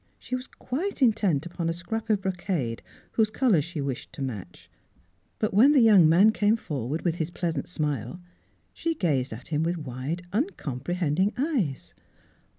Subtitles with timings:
[0.17, 3.61] She was quite intent upon Miss Philura's Wedding Gown a scrap of brocade whose colour
[3.61, 4.67] she wished to match,
[5.37, 8.19] but when the young man came forward with his pleasant smile,
[8.73, 11.93] she gazed at him with wide, uncomprehending eyes.